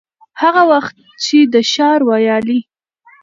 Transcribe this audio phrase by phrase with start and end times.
[0.41, 2.59] هغه وخت چي د ښار ويالې،